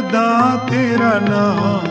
[0.00, 0.28] सदा
[0.68, 1.88] तेरा नाम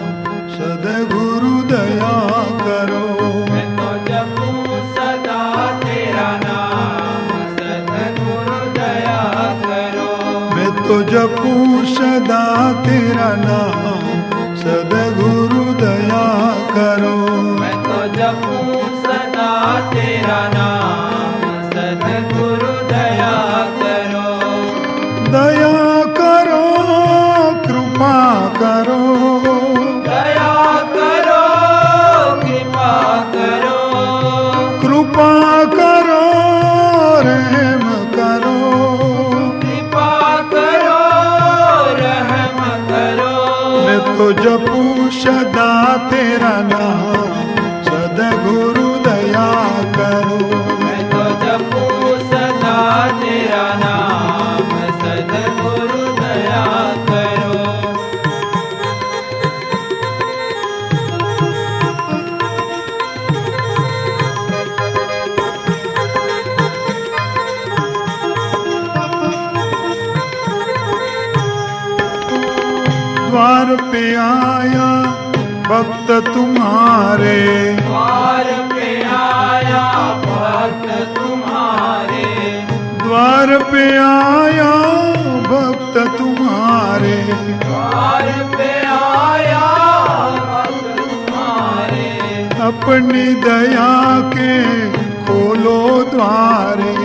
[0.53, 2.13] सदगुरु दया
[2.61, 3.01] करो।
[3.49, 5.41] मैं तो जपूं सदा
[5.83, 7.27] तेरा नाम
[7.59, 9.19] सतगुरु दया
[9.65, 10.09] करो।
[10.55, 11.53] मैं तो जपू
[11.93, 12.41] सदा
[12.87, 14.03] तेरा नाम
[14.63, 16.25] सदगुरु दया
[16.73, 17.15] करो।
[17.61, 19.51] मैं तो जपूं सदा
[19.93, 23.33] तेरा नाम सतगुरु दया
[23.81, 24.27] करो।
[25.31, 25.68] दया
[44.57, 45.71] पुषदा
[46.09, 46.88] तेरा न
[73.39, 75.01] द्वार पे आया
[75.69, 79.85] भक्त तुम्हारे। द्वार पे आया
[80.23, 82.61] भक्त तुम्हारे।
[83.03, 84.73] द्वार पे आया
[85.41, 87.21] भक्त तुम्हारे।
[87.67, 89.67] द्वार पे आया
[90.39, 96.95] भक्त तुम्हारे। अपनी दया के खोलो द्वारे।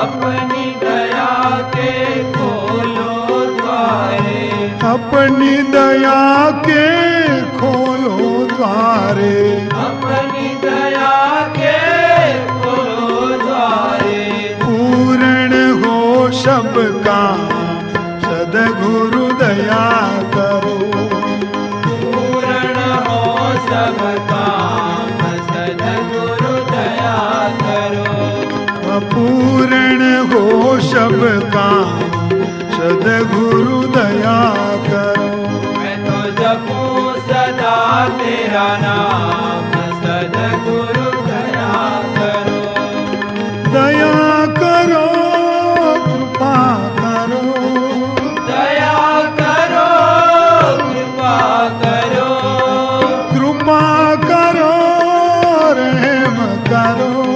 [0.00, 0.67] अपनी
[5.08, 6.86] अपनी दया के
[7.56, 9.36] खोलो द्वारे।
[9.84, 11.78] अपनी दया के
[12.48, 14.20] खोलो द्वारे।
[14.62, 16.72] पूर्ण हो सब
[33.18, 34.40] सदगुरु दया
[34.86, 35.28] करो।
[35.78, 41.72] मैं तो जपूं सदा तेरा नाम सदगुरु दया
[42.18, 42.60] करो।
[43.72, 45.02] दया करो
[46.04, 46.60] कृपा
[47.00, 47.42] करो।
[48.46, 49.02] दया
[49.40, 49.88] करो
[50.84, 52.30] कृपा करो।
[53.34, 54.72] कृपा करो
[55.72, 56.38] रहम
[56.70, 57.27] करो।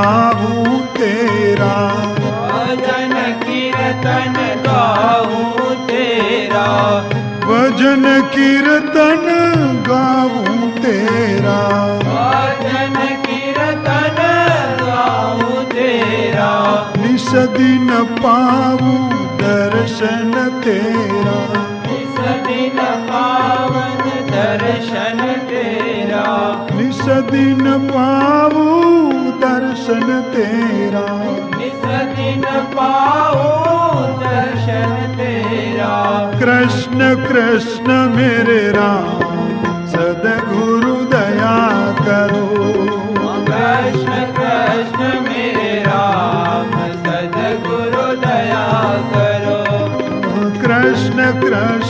[0.00, 6.66] गाऊं तेरा। भजन कीर्तन गाऊं तेरा।
[7.40, 9.26] भजन कीर्तन
[9.88, 11.58] गाऊं तेरा।
[11.98, 14.16] भजन कीर्तन
[14.80, 21.70] गाऊं तेरा। निस दिन पाऊँ दर्शन तेरा।
[22.46, 22.78] दिन
[23.10, 26.26] पावन दर्शन तेरा।
[26.72, 31.06] निस दिन पाऊँ दर्शन तेरा।
[31.64, 31.82] इस
[32.16, 32.44] दिन
[32.76, 33.34] पाओ
[34.18, 35.94] दर्शन तेरा।
[36.40, 39.40] कृष्ण कृष्ण मेरे राम
[39.86, 41.58] सदगुरु दया
[42.06, 42.48] करो।
[43.44, 46.70] कृष्ण कृष्ण मेरे राम
[47.04, 48.66] सदगुरु दया
[49.14, 49.60] करो।
[50.62, 51.89] कृष्ण कृष्ण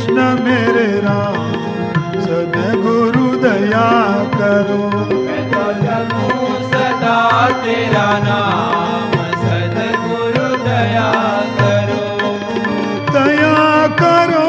[14.01, 14.47] करो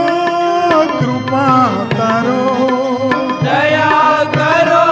[1.00, 1.50] कृपा
[1.94, 2.42] करो।
[3.44, 4.86] दया करो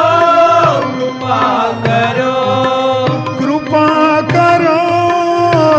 [0.96, 2.36] कृपा करो।
[3.40, 4.80] कृपा करो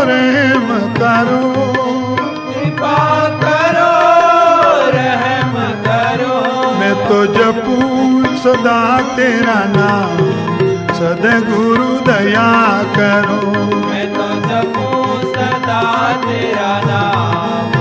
[0.03, 1.53] रहम करो।
[2.53, 2.99] कृपा
[3.43, 3.91] करो
[4.97, 5.53] रहम
[5.87, 7.77] करो। मैं तो जपू
[8.37, 10.17] सदा तेरा नाम।
[10.95, 13.51] सदगुरु दया करो।
[13.87, 17.80] मैं तो जपूं सदा तेरा नाम।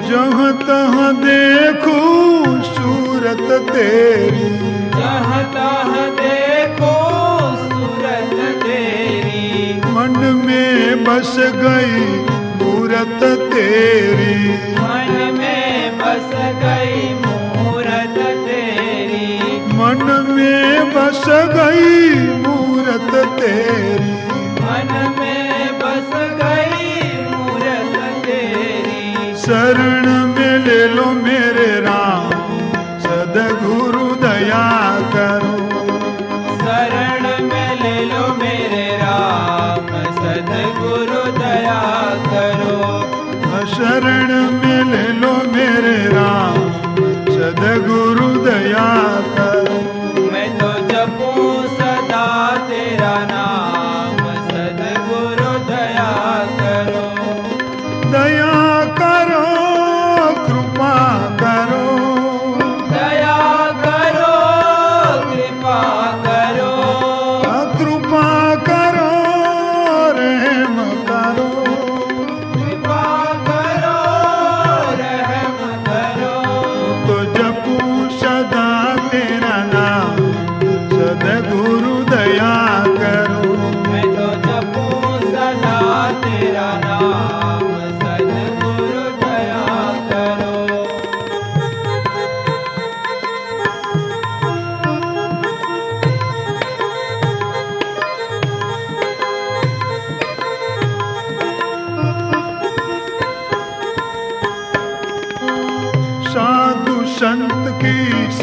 [2.61, 4.49] सूरत तेरी।
[4.89, 6.93] जहाँ तहाँ देखो
[7.57, 12.05] सूरत तेरी। मन में बस गई
[12.63, 16.31] मूरत तेरी। मन में बस
[16.63, 19.39] गई मूरत तेरी।
[19.73, 21.96] मन में बस गई
[44.91, 46.57] ले लो मेरे राम
[47.35, 48.87] सदगुरु दया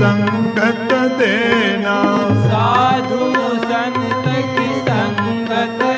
[0.04, 1.96] सङ्गतते देना।
[2.46, 3.20] साधु
[3.68, 5.93] सन्तति सङ्गत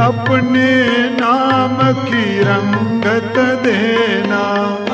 [0.00, 4.40] अपने नाम की रंगत देना।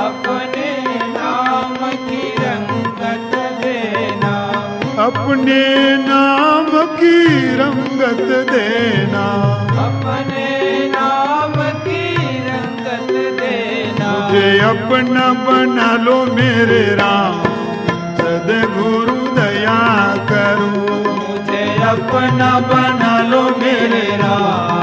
[0.06, 4.34] अपने नाम की रंगत देना।
[5.04, 7.26] अपने नाम की
[7.56, 9.24] रंगत देना।
[9.86, 17.42] अपने नाम की रंगत देना। मुझे अपना बना लो मेरे राम।
[18.16, 24.75] सदगुरु दया करो। मुझे अपना बना लो मेरे राम।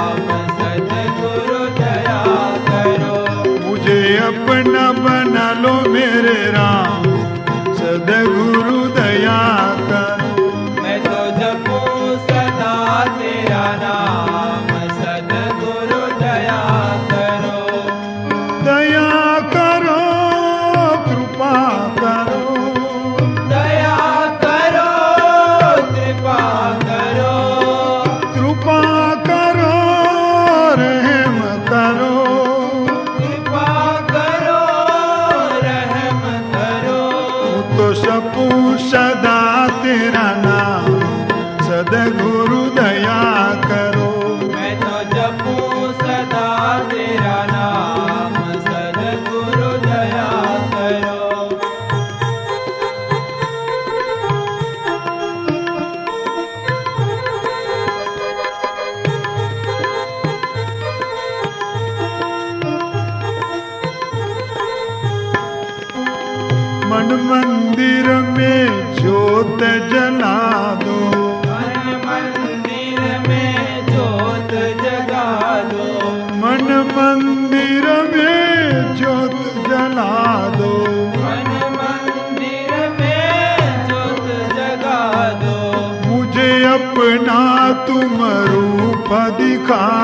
[89.65, 90.02] come.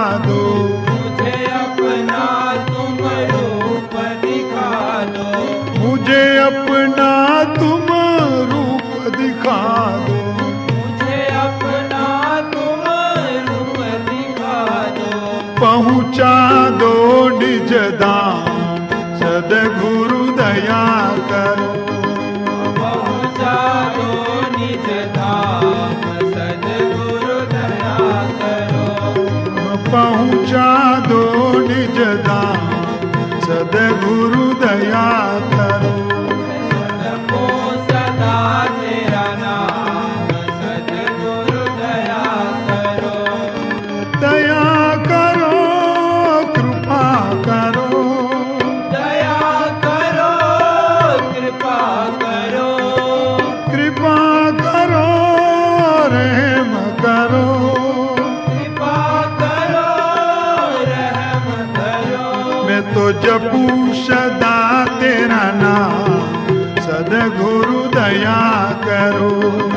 [68.10, 69.69] दया करो।